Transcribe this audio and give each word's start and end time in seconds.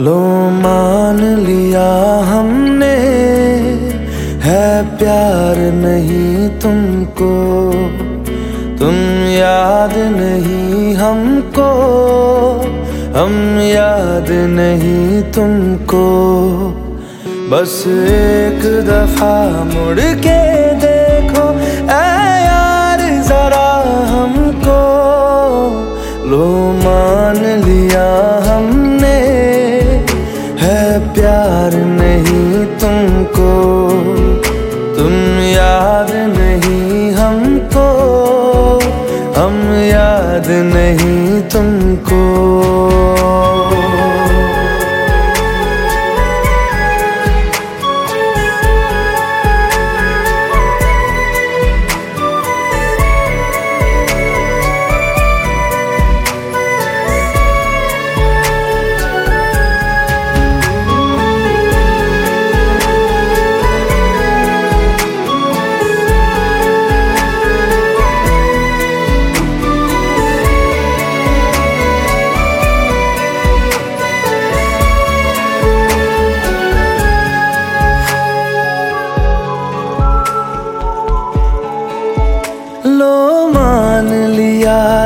लो 0.00 0.18
मान 0.50 1.16
लिया 1.46 1.86
हमने, 2.24 2.96
है 4.44 4.96
प्यार 4.98 5.56
नहीं 5.74 6.48
तुमको, 6.58 7.30
तुम 8.78 8.94
याद 9.28 9.94
नहीं 9.96 10.94
हमको, 10.94 11.70
हम 13.18 13.34
याद 13.60 14.30
नहीं 14.30 15.22
तुमको। 15.32 16.06
बस 17.50 17.82
एक 17.88 18.62
दफ़ा 18.86 19.34
मुड़ 19.64 20.00
के 20.00 20.40
देखो 20.76 20.97
प्यार 30.98 31.74
नहीं 31.74 32.66
तुमको। 32.66 33.90
तुम 34.96 35.40
याद 35.40 36.10
नहीं 36.10 37.12
हमको। 37.12 37.88
हम 39.40 39.74
याद 39.74 40.46
नहीं 40.48 41.42
तुमको। 41.42 42.28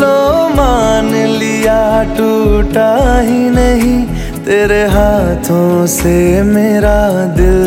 लो 0.00 0.48
मान 0.48 1.10
लिया, 1.14 2.02
टूटा 2.16 3.20
ही 3.20 3.50
नहीं, 3.50 4.06
तेरे 4.44 4.82
हाथों 4.86 5.86
से 5.86 6.42
मेरा 6.42 7.10
दिल। 7.36 7.64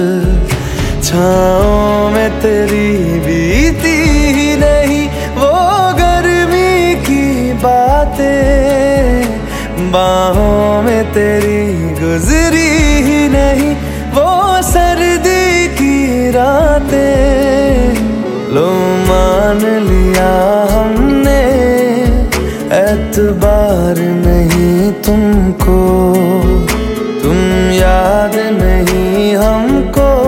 छाओ 1.03 2.09
में 2.09 2.29
तेरी 2.41 3.19
बीती 3.19 3.97
ही 4.33 4.55
नहीं, 4.55 5.07
वो 5.35 5.53
गर्मी 5.93 6.95
की 6.95 7.53
बातें। 7.53 9.39
बाहों 9.91 10.81
में 10.83 11.13
तेरी 11.13 11.61
गुजरी 11.99 12.69
ही 13.03 13.27
नहीं 13.29 13.75
तुमको 25.09 25.77
तुम 27.21 27.37
याद 27.71 28.35
नहीं 28.35 29.35
हमको। 29.35 30.18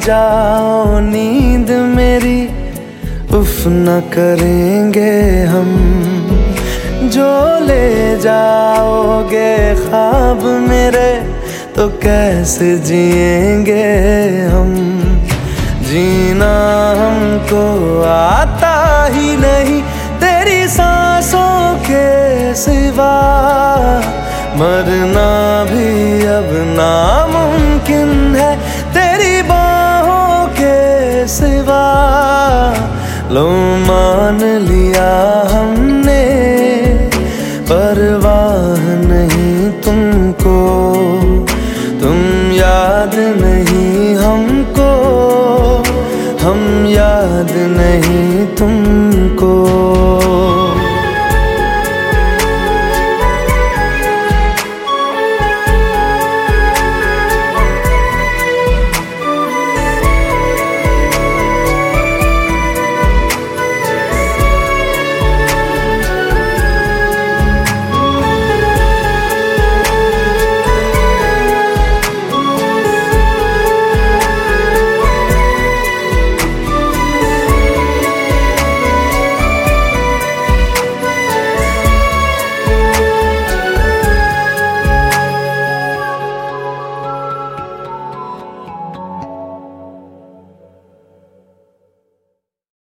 जाओ, 0.00 1.00
नींद 1.00 1.70
मेरी 1.70 2.46
उफ 3.36 3.64
न 3.66 4.02
करेंगे 4.14 5.44
हम। 5.44 5.70
जो 7.04 7.58
ले 7.66 8.18
जाओगे 8.18 9.74
ख्वाब 9.74 10.44
मेरे 10.44 11.34
तो 11.76 11.88
कैसे 11.88 12.78
जिएँगे 12.78 13.84
हम? 14.46 14.74
जीना 15.82 16.54
हमको 16.98 18.02
आता 18.02 19.04
ही 19.04 19.36
नहीं, 19.36 19.82
तेरी 20.20 20.68
सांसों 20.68 21.76
के 21.78 22.54
सिवा। 22.54 23.14
मरना 24.56 25.64
भी 25.64 26.22
अब 26.26 26.50
नामुमकिन 26.78 27.63
लो 33.30 33.48
मान 33.86 34.38
लिया 34.42 35.10
हमने, 35.52 36.22
परवाह 37.70 38.78
नहीं 39.08 39.70
तुमको। 39.82 40.58
तुम 42.00 42.18
याद 42.52 43.14
नहीं 43.14 44.14
हमको, 44.16 44.90
हम 46.42 46.86
याद 46.86 47.52
नहीं 47.52 48.46
तुमको। 48.46 49.03